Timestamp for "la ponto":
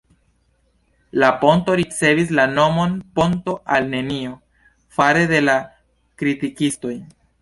1.23-1.75